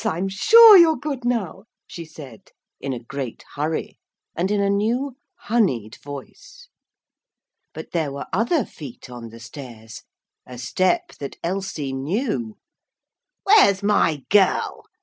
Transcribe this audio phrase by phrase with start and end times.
[0.03, 3.99] I'm sure you're good now,' she said, in a great hurry
[4.35, 6.69] and in a new honeyed voice.
[7.71, 10.01] But there were other feet on the stairs
[10.43, 12.57] a step that Elsie knew.
[13.43, 14.85] 'Where's my girl?'